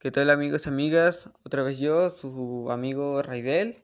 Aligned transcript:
¿Qué 0.00 0.12
tal 0.12 0.30
amigos 0.30 0.64
y 0.64 0.68
amigas? 0.68 1.28
Otra 1.42 1.64
vez 1.64 1.80
yo, 1.80 2.10
su 2.10 2.70
amigo 2.70 3.20
Raidel. 3.20 3.82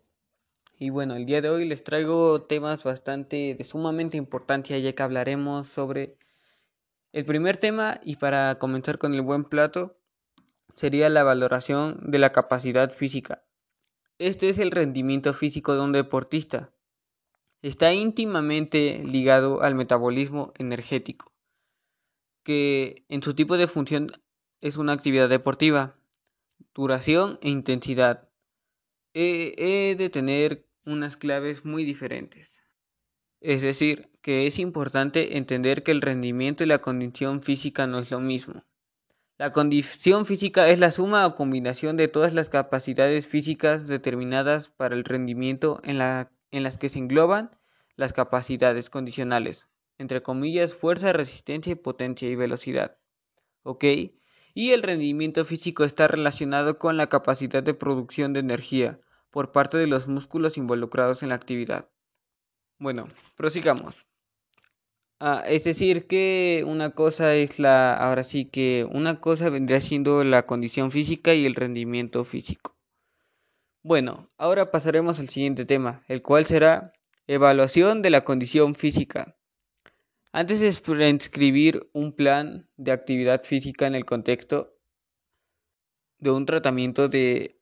Y 0.78 0.90
bueno, 0.90 1.16
el 1.16 1.26
día 1.26 1.40
de 1.40 1.50
hoy 1.50 1.66
les 1.66 1.82
traigo 1.82 2.42
temas 2.42 2.84
bastante 2.84 3.56
de 3.58 3.64
sumamente 3.64 4.16
importancia 4.16 4.78
ya 4.78 4.92
que 4.92 5.02
hablaremos 5.02 5.66
sobre 5.66 6.16
el 7.10 7.24
primer 7.24 7.56
tema 7.56 8.00
y 8.04 8.14
para 8.14 8.60
comenzar 8.60 8.98
con 8.98 9.12
el 9.12 9.22
buen 9.22 9.42
plato 9.42 9.98
sería 10.76 11.08
la 11.08 11.24
valoración 11.24 11.98
de 12.04 12.20
la 12.20 12.30
capacidad 12.30 12.92
física. 12.92 13.42
Este 14.20 14.50
es 14.50 14.58
el 14.58 14.70
rendimiento 14.70 15.34
físico 15.34 15.74
de 15.74 15.80
un 15.80 15.90
deportista. 15.90 16.70
Está 17.60 17.92
íntimamente 17.92 19.02
ligado 19.04 19.62
al 19.62 19.74
metabolismo 19.74 20.52
energético, 20.58 21.32
que 22.44 23.04
en 23.08 23.20
su 23.24 23.34
tipo 23.34 23.56
de 23.56 23.66
función 23.66 24.12
es 24.60 24.76
una 24.76 24.92
actividad 24.92 25.28
deportiva 25.28 25.96
duración 26.74 27.38
e 27.42 27.50
intensidad. 27.50 28.28
He, 29.12 29.94
de 29.96 30.10
tener 30.10 30.66
unas 30.84 31.16
claves 31.16 31.64
muy 31.64 31.84
diferentes. 31.84 32.60
Es 33.40 33.62
decir, 33.62 34.10
que 34.22 34.46
es 34.46 34.58
importante 34.58 35.36
entender 35.36 35.82
que 35.82 35.92
el 35.92 36.00
rendimiento 36.00 36.64
y 36.64 36.66
la 36.66 36.80
condición 36.80 37.42
física 37.42 37.86
no 37.86 37.98
es 38.00 38.10
lo 38.10 38.20
mismo. 38.20 38.64
La 39.36 39.52
condición 39.52 40.26
física 40.26 40.68
es 40.68 40.78
la 40.78 40.90
suma 40.90 41.26
o 41.26 41.34
combinación 41.34 41.96
de 41.96 42.08
todas 42.08 42.34
las 42.34 42.48
capacidades 42.48 43.26
físicas 43.26 43.86
determinadas 43.86 44.68
para 44.68 44.94
el 44.94 45.04
rendimiento 45.04 45.80
en, 45.84 46.00
en 46.00 46.62
las 46.62 46.78
que 46.78 46.88
se 46.88 46.98
engloban 46.98 47.50
las 47.96 48.12
capacidades 48.12 48.90
condicionales, 48.90 49.68
entre 49.98 50.22
comillas, 50.22 50.74
fuerza, 50.74 51.12
resistencia, 51.12 51.76
potencia 51.76 52.28
y 52.28 52.36
velocidad. 52.36 52.96
¿Ok? 53.62 53.84
Y 54.54 54.70
el 54.70 54.82
rendimiento 54.82 55.44
físico 55.44 55.84
está 55.84 56.08
relacionado 56.08 56.78
con 56.78 56.96
la 56.96 57.08
capacidad 57.08 57.62
de 57.62 57.74
producción 57.74 58.32
de 58.32 58.40
energía 58.40 59.00
por 59.30 59.50
parte 59.50 59.76
de 59.76 59.88
los 59.88 60.06
músculos 60.06 60.56
involucrados 60.56 61.24
en 61.24 61.30
la 61.30 61.34
actividad. 61.34 61.90
Bueno, 62.78 63.08
prosigamos. 63.36 64.06
Ah, 65.18 65.42
es 65.46 65.64
decir, 65.64 66.06
que 66.06 66.64
una 66.66 66.90
cosa 66.90 67.34
es 67.34 67.58
la, 67.58 67.94
ahora 67.94 68.24
sí 68.24 68.44
que 68.44 68.86
una 68.90 69.20
cosa 69.20 69.48
vendría 69.48 69.80
siendo 69.80 70.22
la 70.22 70.46
condición 70.46 70.90
física 70.90 71.34
y 71.34 71.46
el 71.46 71.54
rendimiento 71.54 72.24
físico. 72.24 72.76
Bueno, 73.82 74.30
ahora 74.38 74.70
pasaremos 74.70 75.18
al 75.20 75.28
siguiente 75.28 75.64
tema, 75.64 76.02
el 76.08 76.22
cual 76.22 76.46
será 76.46 76.92
evaluación 77.26 78.02
de 78.02 78.10
la 78.10 78.24
condición 78.24 78.74
física. 78.74 79.33
Antes 80.36 80.58
de 80.58 80.72
prescribir 80.82 81.88
un 81.92 82.10
plan 82.10 82.68
de 82.76 82.90
actividad 82.90 83.44
física 83.44 83.86
en 83.86 83.94
el 83.94 84.04
contexto 84.04 84.76
de 86.18 86.32
un 86.32 86.44
tratamiento 86.44 87.08
de 87.08 87.60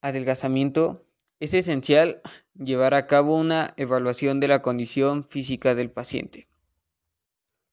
adelgazamiento, 0.00 1.04
es 1.40 1.52
esencial 1.52 2.22
llevar 2.54 2.94
a 2.94 3.06
cabo 3.06 3.36
una 3.36 3.74
evaluación 3.76 4.40
de 4.40 4.48
la 4.48 4.62
condición 4.62 5.24
física 5.24 5.74
del 5.74 5.90
paciente. 5.90 6.48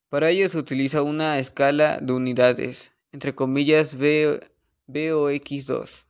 Para 0.10 0.30
ello 0.30 0.50
se 0.50 0.58
utiliza 0.58 1.04
una 1.04 1.40
escala 1.40 2.00
de 2.02 2.12
unidades, 2.12 2.92
entre 3.14 3.36
comillas 3.36 3.98
BOX2, 3.98 6.06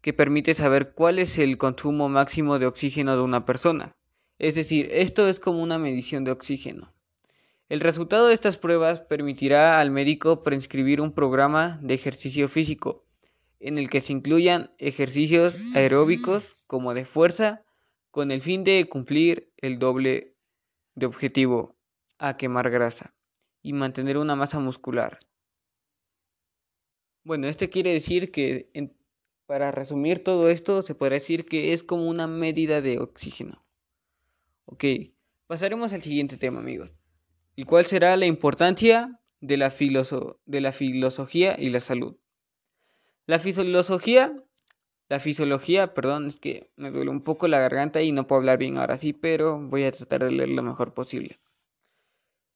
que 0.00 0.14
permite 0.14 0.54
saber 0.54 0.94
cuál 0.94 1.18
es 1.18 1.36
el 1.36 1.58
consumo 1.58 2.08
máximo 2.08 2.58
de 2.58 2.64
oxígeno 2.64 3.16
de 3.16 3.22
una 3.22 3.44
persona. 3.44 3.94
Es 4.38 4.54
decir, 4.54 4.88
esto 4.92 5.28
es 5.28 5.38
como 5.38 5.62
una 5.62 5.78
medición 5.78 6.24
de 6.24 6.30
oxígeno. 6.30 6.95
El 7.68 7.80
resultado 7.80 8.28
de 8.28 8.34
estas 8.34 8.56
pruebas 8.56 9.00
permitirá 9.00 9.80
al 9.80 9.90
médico 9.90 10.44
prescribir 10.44 11.00
un 11.00 11.12
programa 11.12 11.80
de 11.82 11.94
ejercicio 11.94 12.48
físico 12.48 13.04
en 13.58 13.76
el 13.76 13.90
que 13.90 14.00
se 14.00 14.12
incluyan 14.12 14.70
ejercicios 14.78 15.56
aeróbicos 15.74 16.62
como 16.68 16.94
de 16.94 17.04
fuerza 17.04 17.64
con 18.12 18.30
el 18.30 18.40
fin 18.40 18.62
de 18.62 18.88
cumplir 18.88 19.52
el 19.56 19.80
doble 19.80 20.36
de 20.94 21.06
objetivo 21.06 21.74
a 22.18 22.36
quemar 22.36 22.70
grasa 22.70 23.16
y 23.62 23.72
mantener 23.72 24.16
una 24.16 24.36
masa 24.36 24.60
muscular. 24.60 25.18
Bueno, 27.24 27.48
esto 27.48 27.68
quiere 27.68 27.92
decir 27.92 28.30
que 28.30 28.70
para 29.46 29.72
resumir 29.72 30.22
todo 30.22 30.48
esto 30.50 30.82
se 30.82 30.94
puede 30.94 31.14
decir 31.14 31.46
que 31.46 31.72
es 31.72 31.82
como 31.82 32.08
una 32.08 32.28
medida 32.28 32.80
de 32.80 33.00
oxígeno. 33.00 33.66
Ok, 34.66 34.84
pasaremos 35.48 35.92
al 35.92 36.02
siguiente 36.02 36.36
tema 36.36 36.60
amigos 36.60 36.94
el 37.56 37.64
cual 37.64 37.86
será 37.86 38.16
la 38.16 38.26
importancia 38.26 39.18
de 39.40 39.56
la, 39.56 39.72
de 40.44 40.60
la 40.60 40.72
filosofía 40.72 41.56
y 41.58 41.70
la 41.70 41.80
salud. 41.80 42.16
La 43.26 43.38
filosofía, 43.38 44.44
la 45.08 45.20
fisiología, 45.20 45.94
perdón, 45.94 46.26
es 46.26 46.36
que 46.36 46.70
me 46.76 46.90
duele 46.90 47.10
un 47.10 47.22
poco 47.22 47.48
la 47.48 47.58
garganta 47.58 48.02
y 48.02 48.12
no 48.12 48.26
puedo 48.26 48.40
hablar 48.40 48.58
bien 48.58 48.76
ahora 48.76 48.98
sí, 48.98 49.12
pero 49.12 49.58
voy 49.58 49.84
a 49.84 49.92
tratar 49.92 50.24
de 50.24 50.30
leer 50.30 50.50
lo 50.50 50.62
mejor 50.62 50.92
posible. 50.94 51.40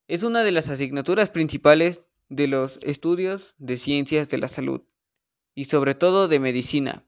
Es 0.06 0.22
una 0.22 0.44
de 0.44 0.52
las 0.52 0.68
asignaturas 0.68 1.30
principales 1.30 2.02
de 2.28 2.46
los 2.46 2.78
estudios 2.82 3.54
de 3.58 3.78
ciencias 3.78 4.28
de 4.28 4.38
la 4.38 4.48
salud 4.48 4.82
y 5.54 5.64
sobre 5.64 5.94
todo 5.94 6.28
de 6.28 6.40
medicina. 6.40 7.04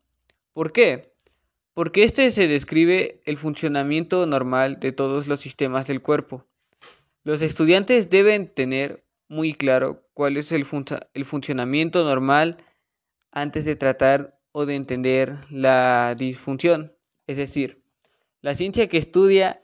¿Por 0.53 0.73
qué? 0.73 1.13
Porque 1.75 2.05
este 2.05 2.31
se 2.31 2.49
describe 2.49 3.21
el 3.25 3.37
funcionamiento 3.37 4.27
normal 4.27 4.81
de 4.81 4.93
todos 4.93 5.27
los 5.27 5.41
sistemas 5.41 5.87
del 5.87 6.03
cuerpo 6.03 6.47
los 7.25 7.43
estudiantes 7.43 8.11
deben 8.11 8.49
tener 8.49 9.05
muy 9.29 9.55
claro 9.55 10.07
cuál 10.13 10.37
es 10.37 10.53
el, 10.53 10.65
funcionamiento 10.65 12.05
normal 12.05 12.57
antes 13.31 13.65
de 13.65 13.77
tratar 13.77 14.39
o 14.53 14.67
de 14.67 14.75
entender 14.75 15.39
la 15.49 16.15
disfunción. 16.17 16.95
Es 17.27 17.37
decir, 17.37 17.83
la 18.41 18.55
ciencia 18.55 18.89
que 18.89 18.99
estudia 18.99 19.63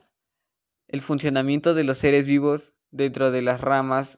el 0.87 1.01
funcionamiento 1.01 1.75
de 1.75 1.83
los 1.83 1.99
seres 1.99 2.25
vivos 2.25 2.73
dentro 2.89 3.29
de 3.29 3.43
las 3.43 3.61
ramas 3.61 4.17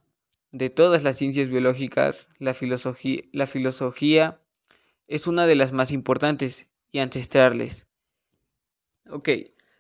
de 0.52 0.70
todas 0.70 1.04
las 1.04 1.18
ciencias 1.18 1.50
biológicas, 1.50 2.28
la 2.38 2.54
filosofía, 2.54 3.22
la 3.34 3.48
filosofía 3.48 4.42
es 5.08 5.28
una 5.28 5.46
de 5.48 5.56
las 5.56 5.74
más 5.74 5.92
importantes 5.92 6.68
y 6.92 7.00
ancestrales. 7.00 7.88
Ok, 9.10 9.30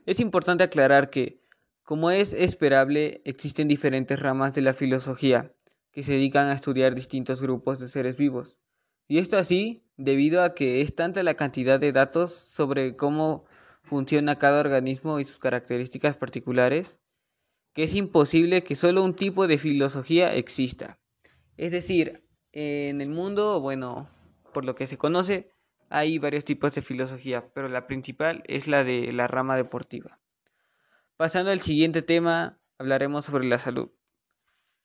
es 0.05 0.19
importante 0.19 0.63
aclarar 0.63 1.09
que 1.09 1.40
como 1.91 2.09
es 2.09 2.31
esperable, 2.31 3.21
existen 3.25 3.67
diferentes 3.67 4.17
ramas 4.17 4.53
de 4.53 4.61
la 4.61 4.73
filosofía 4.73 5.53
que 5.91 6.03
se 6.03 6.13
dedican 6.13 6.47
a 6.47 6.53
estudiar 6.53 6.95
distintos 6.95 7.41
grupos 7.41 7.79
de 7.79 7.89
seres 7.89 8.15
vivos. 8.15 8.57
Y 9.09 9.17
esto 9.17 9.37
así 9.37 9.83
debido 9.97 10.41
a 10.41 10.53
que 10.53 10.79
es 10.79 10.95
tanta 10.95 11.21
la 11.21 11.33
cantidad 11.33 11.81
de 11.81 11.91
datos 11.91 12.31
sobre 12.31 12.95
cómo 12.95 13.43
funciona 13.83 14.37
cada 14.37 14.61
organismo 14.61 15.19
y 15.19 15.25
sus 15.25 15.37
características 15.39 16.15
particulares, 16.15 16.97
que 17.73 17.83
es 17.83 17.93
imposible 17.93 18.63
que 18.63 18.77
solo 18.77 19.03
un 19.03 19.13
tipo 19.13 19.45
de 19.45 19.57
filosofía 19.57 20.33
exista. 20.33 20.97
Es 21.57 21.73
decir, 21.73 22.23
en 22.53 23.01
el 23.01 23.09
mundo, 23.09 23.59
bueno, 23.59 24.09
por 24.53 24.63
lo 24.63 24.75
que 24.75 24.87
se 24.87 24.97
conoce, 24.97 25.51
hay 25.89 26.19
varios 26.19 26.45
tipos 26.45 26.73
de 26.73 26.83
filosofía, 26.83 27.51
pero 27.53 27.67
la 27.67 27.85
principal 27.85 28.43
es 28.47 28.69
la 28.69 28.85
de 28.85 29.11
la 29.11 29.27
rama 29.27 29.57
deportiva. 29.57 30.20
Pasando 31.21 31.51
al 31.51 31.61
siguiente 31.61 32.01
tema, 32.01 32.57
hablaremos 32.79 33.25
sobre 33.25 33.45
la 33.45 33.59
salud. 33.59 33.91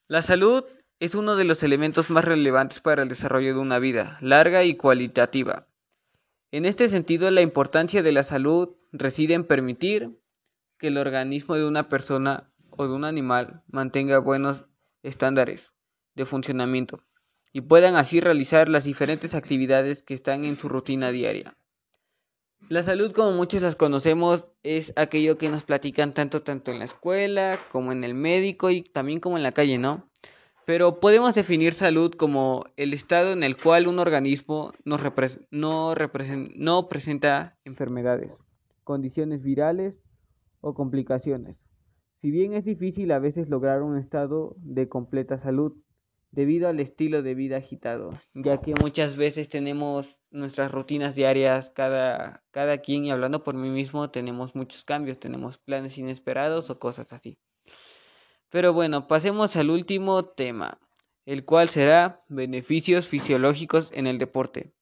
La 0.06 0.20
salud 0.20 0.64
es 1.00 1.14
uno 1.14 1.34
de 1.34 1.44
los 1.44 1.62
elementos 1.62 2.10
más 2.10 2.26
relevantes 2.26 2.80
para 2.80 3.04
el 3.04 3.08
desarrollo 3.08 3.54
de 3.54 3.58
una 3.58 3.78
vida 3.78 4.18
larga 4.20 4.62
y 4.62 4.76
cualitativa. 4.76 5.66
En 6.50 6.66
este 6.66 6.90
sentido, 6.90 7.30
la 7.30 7.40
importancia 7.40 8.02
de 8.02 8.12
la 8.12 8.22
salud 8.22 8.76
reside 8.92 9.32
en 9.32 9.44
permitir 9.44 10.20
que 10.76 10.88
el 10.88 10.98
organismo 10.98 11.54
de 11.54 11.66
una 11.66 11.88
persona 11.88 12.52
o 12.68 12.86
de 12.86 12.92
un 12.92 13.06
animal 13.06 13.62
mantenga 13.68 14.18
buenos 14.18 14.66
estándares 15.02 15.72
de 16.16 16.26
funcionamiento 16.26 17.02
y 17.50 17.62
puedan 17.62 17.96
así 17.96 18.20
realizar 18.20 18.68
las 18.68 18.84
diferentes 18.84 19.32
actividades 19.32 20.02
que 20.02 20.12
están 20.12 20.44
en 20.44 20.58
su 20.58 20.68
rutina 20.68 21.12
diaria. 21.12 21.56
La 22.68 22.82
salud, 22.82 23.12
como 23.12 23.32
muchos 23.32 23.62
las 23.62 23.76
conocemos, 23.76 24.48
es 24.64 24.92
aquello 24.96 25.38
que 25.38 25.48
nos 25.48 25.62
platican 25.62 26.14
tanto, 26.14 26.42
tanto 26.42 26.72
en 26.72 26.80
la 26.80 26.84
escuela, 26.84 27.60
como 27.70 27.92
en 27.92 28.02
el 28.02 28.14
médico 28.14 28.70
y 28.70 28.82
también 28.82 29.20
como 29.20 29.36
en 29.36 29.44
la 29.44 29.52
calle, 29.52 29.78
¿no? 29.78 30.08
Pero 30.64 30.98
podemos 30.98 31.32
definir 31.32 31.74
salud 31.74 32.12
como 32.12 32.64
el 32.76 32.92
estado 32.92 33.32
en 33.32 33.44
el 33.44 33.56
cual 33.56 33.86
un 33.86 34.00
organismo 34.00 34.72
no, 34.84 36.08
presenta 36.88 37.56
enfermedades, 37.64 38.32
condiciones 38.82 39.44
virales 39.44 39.94
o 40.60 40.74
complicaciones. 40.74 41.56
Si 42.20 42.32
bien 42.32 42.52
es 42.52 42.64
difícil 42.64 43.12
a 43.12 43.20
veces 43.20 43.48
lograr 43.48 43.82
un 43.82 43.96
estado 43.96 44.56
de 44.58 44.88
completa 44.88 45.40
salud, 45.40 45.72
debido 46.30 46.68
al 46.68 46.80
estilo 46.80 47.22
de 47.22 47.34
vida 47.34 47.56
agitado, 47.56 48.12
ya 48.34 48.60
que 48.60 48.74
muchas 48.80 49.16
veces 49.16 49.48
tenemos 49.48 50.18
nuestras 50.30 50.70
rutinas 50.70 51.14
diarias, 51.14 51.70
cada, 51.70 52.44
cada 52.50 52.78
quien, 52.78 53.04
y 53.04 53.10
hablando 53.10 53.42
por 53.42 53.54
mí 53.54 53.70
mismo, 53.70 54.10
tenemos 54.10 54.54
muchos 54.54 54.84
cambios, 54.84 55.18
tenemos 55.18 55.58
planes 55.58 55.98
inesperados 55.98 56.70
o 56.70 56.78
cosas 56.78 57.12
así. 57.12 57.38
Pero 58.50 58.72
bueno, 58.72 59.06
pasemos 59.08 59.56
al 59.56 59.70
último 59.70 60.24
tema, 60.24 60.78
el 61.24 61.44
cual 61.44 61.68
será 61.68 62.24
beneficios 62.28 63.08
fisiológicos 63.08 63.90
en 63.92 64.06
el 64.06 64.18
deporte. 64.18 64.72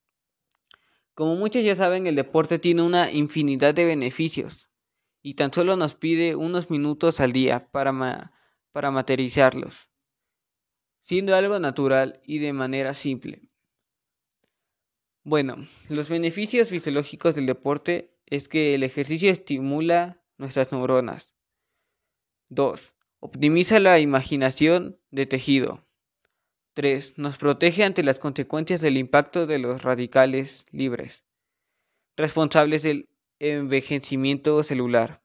Como 1.15 1.37
muchos 1.37 1.63
ya 1.63 1.77
saben, 1.77 2.07
el 2.07 2.17
deporte 2.17 2.59
tiene 2.59 2.83
una 2.83 3.11
infinidad 3.11 3.75
de 3.75 3.85
beneficios 3.85 4.69
y 5.23 5.35
tan 5.35 5.53
solo 5.53 5.77
nos 5.77 5.95
pide 5.95 6.35
unos 6.35 6.71
minutos 6.71 7.21
al 7.21 7.33
día 7.33 7.69
para, 7.71 8.33
para 8.73 8.91
materializarlos, 8.91 9.89
siendo 11.05 11.37
algo 11.37 11.59
natural 11.59 12.21
y 12.25 12.39
de 12.39 12.53
manera 12.53 12.95
simple. 12.95 13.43
Bueno, 15.23 15.67
los 15.89 16.09
beneficios 16.09 16.69
fisiológicos 16.69 17.35
del 17.35 17.47
deporte 17.47 18.15
es 18.27 18.49
que 18.49 18.75
el 18.75 18.83
ejercicio 18.83 19.31
estimula 19.31 20.23
nuestras 20.39 20.73
neuronas. 20.73 21.33
2. 22.49 22.93
Optimiza 23.21 23.81
la 23.81 24.01
imaginación 24.01 24.99
de 25.11 25.27
tejido. 25.27 25.87
3. 26.75 27.19
Nos 27.19 27.37
protege 27.37 27.85
ante 27.85 28.03
las 28.03 28.19
consecuencias 28.19 28.81
del 28.81 28.97
impacto 28.97 29.47
de 29.47 29.59
los 29.59 29.83
radicales 29.83 30.67
libres, 30.73 31.25
responsables 32.17 32.83
del 32.83 33.09
envejecimiento 33.39 34.63
celular. 34.63 35.23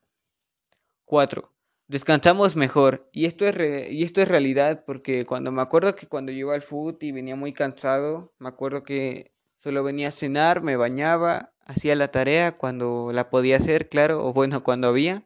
4. 1.06 1.52
Descansamos 1.90 2.56
mejor. 2.56 3.10
Y 3.12 3.26
esto, 3.26 3.46
es 3.46 3.92
y 3.92 4.04
esto 4.04 4.22
es 4.22 4.30
realidad 4.30 4.86
porque 4.86 5.26
cuando 5.26 5.52
me 5.52 5.62
acuerdo 5.62 5.96
que 5.96 6.08
cuando 6.08 6.32
yo 6.32 6.40
iba 6.40 6.56
al 6.56 6.62
foot 6.62 7.04
y 7.04 7.12
venía 7.12 7.36
muy 7.36 7.52
cansado, 7.52 8.34
me 8.40 8.48
acuerdo 8.48 8.84
que 8.84 9.34
solo 9.62 9.84
venía 9.84 10.08
a 10.08 10.12
cenar, 10.12 10.62
me 10.62 10.78
bañaba, 10.78 11.52
hacía 11.66 11.96
la 11.96 12.12
tarea 12.12 12.58
cuando 12.58 13.12
la 13.12 13.30
podía 13.30 13.58
hacer, 13.58 13.90
claro, 13.90 14.26
o 14.26 14.32
bueno, 14.32 14.64
cuando 14.64 14.88
había, 14.88 15.26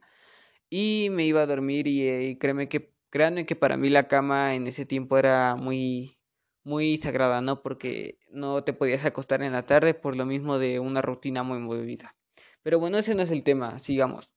y 0.70 1.10
me 1.12 1.26
iba 1.26 1.42
a 1.44 1.48
dormir 1.48 1.88
y, 1.88 2.08
eh, 2.08 2.24
y 2.30 2.38
créeme 2.38 2.70
que 2.70 2.94
Créanme 3.14 3.46
que 3.46 3.56
para 3.56 3.78
mí 3.78 3.90
la 3.92 4.08
cama 4.08 4.56
en 4.56 4.66
ese 4.66 4.88
tiempo 4.88 5.20
era 5.20 5.56
muy, 5.56 6.18
muy 6.64 6.98
sagrada, 6.98 7.42
¿no? 7.42 7.62
Porque 7.62 8.18
no 8.32 8.64
te 8.64 8.74
podías 8.74 9.06
acostar 9.06 9.44
en 9.44 9.52
la 9.54 9.68
tarde 9.68 9.94
por 9.94 10.16
lo 10.16 10.26
mismo 10.26 10.58
de 10.58 10.80
una 10.80 11.04
rutina 11.04 11.44
muy 11.44 11.60
movida. 11.60 12.16
Pero 12.64 12.80
bueno, 12.80 12.98
ese 12.98 13.14
no 13.14 13.22
es 13.22 13.30
el 13.30 13.44
tema, 13.44 13.78
sigamos. 13.78 14.32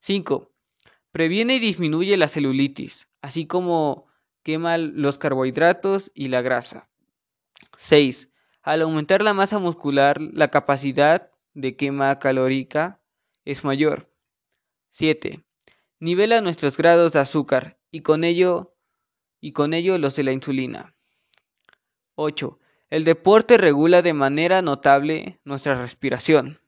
5. 0.00 0.52
Previene 1.12 1.56
y 1.56 1.58
disminuye 1.58 2.16
la 2.16 2.28
celulitis, 2.28 3.08
así 3.20 3.46
como 3.46 4.06
quema 4.42 4.78
los 4.78 5.18
carbohidratos 5.18 6.10
y 6.14 6.28
la 6.28 6.40
grasa. 6.42 6.88
6. 7.78 8.28
Al 8.62 8.82
aumentar 8.82 9.22
la 9.22 9.34
masa 9.34 9.58
muscular, 9.58 10.20
la 10.20 10.48
capacidad 10.48 11.30
de 11.54 11.76
quema 11.76 12.18
calórica 12.18 13.00
es 13.44 13.64
mayor. 13.64 14.10
7. 14.92 15.44
Nivela 15.98 16.40
nuestros 16.40 16.76
grados 16.76 17.12
de 17.12 17.18
azúcar 17.18 17.78
y 17.90 18.00
con 18.00 18.24
ello 18.24 18.76
y 19.40 19.52
con 19.52 19.74
ello 19.74 19.98
los 19.98 20.16
de 20.16 20.22
la 20.22 20.32
insulina. 20.32 20.94
8. 22.14 22.58
El 22.90 23.04
deporte 23.04 23.56
regula 23.56 24.02
de 24.02 24.12
manera 24.12 24.62
notable 24.62 25.40
nuestra 25.44 25.80
respiración. 25.80 26.60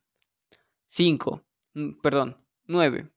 5. 0.90 1.44
Perdón, 2.02 2.38
9. 2.66 3.10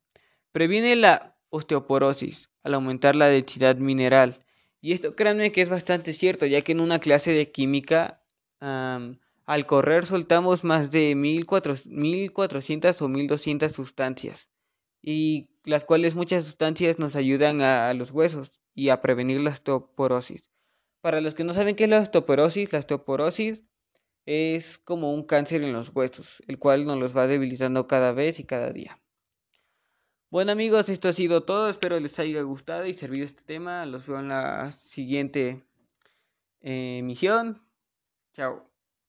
Previene 0.56 0.96
la 0.96 1.36
osteoporosis 1.50 2.50
al 2.64 2.76
aumentar 2.76 3.18
la 3.18 3.28
densidad 3.28 3.76
mineral. 3.76 4.40
Y 4.80 4.94
esto 4.94 5.14
créanme 5.14 5.52
que 5.52 5.62
es 5.62 5.68
bastante 5.68 6.14
cierto, 6.14 6.46
ya 6.46 6.62
que 6.62 6.72
en 6.72 6.80
una 6.80 7.00
clase 7.00 7.32
de 7.32 7.52
química 7.52 8.24
al 8.62 9.66
correr 9.66 10.06
soltamos 10.06 10.64
más 10.64 10.92
de 10.92 11.14
1400 11.14 13.02
o 13.02 13.10
1200 13.10 13.70
sustancias 13.74 14.48
y 15.02 15.50
las 15.66 15.84
cuales 15.84 16.16
muchas 16.16 16.46
sustancias 16.46 17.00
nos 17.00 17.18
ayudan 17.18 17.60
a, 17.60 17.94
los 17.94 18.12
huesos 18.12 18.54
y 18.74 18.88
a 18.88 19.02
prevenir 19.02 19.42
la 19.42 19.50
osteoporosis. 19.50 20.50
Para 21.02 21.20
los 21.20 21.34
que 21.34 21.44
no 21.44 21.52
saben 21.52 21.76
qué 21.76 21.84
es 21.84 21.90
la 21.90 22.00
osteoporosis, 22.00 22.72
la 22.72 22.80
osteoporosis 22.80 23.62
es 24.26 24.78
como 24.78 25.14
un 25.14 25.24
cáncer 25.24 25.64
en 25.64 25.74
los 25.74 25.94
huesos, 25.94 26.42
el 26.48 26.60
cual 26.60 26.86
nos 26.86 26.98
los 26.98 27.14
va 27.14 27.28
debilitando 27.28 27.88
cada 27.88 28.14
vez 28.14 28.40
y 28.40 28.46
cada 28.46 28.72
día. 28.72 29.02
Bueno 30.32 30.52
amigos, 30.52 30.90
esto 30.90 31.08
ha 31.08 31.14
sido 31.14 31.44
todo, 31.44 31.70
espero 31.70 32.00
les 32.00 32.18
haya 32.20 32.42
gustado 32.42 32.86
y 32.88 32.94
servido 32.94 33.26
este 33.26 33.44
tema, 33.44 33.86
los 33.86 34.08
veo 34.08 34.20
en 34.20 34.28
la 34.30 34.72
siguiente 34.72 35.64
eh, 36.62 36.98
emisión. 36.98 37.62
Chao. 38.34 38.75